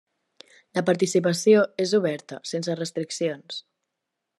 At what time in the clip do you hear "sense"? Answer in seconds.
2.53-2.79